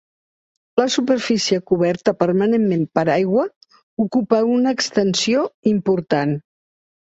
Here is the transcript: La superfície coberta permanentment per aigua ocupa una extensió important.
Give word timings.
La 0.79 0.85
superfície 0.93 1.59
coberta 1.71 2.13
permanentment 2.23 2.85
per 2.99 3.03
aigua 3.17 3.45
ocupa 4.07 4.41
una 4.55 4.75
extensió 4.79 5.45
important. 5.75 6.35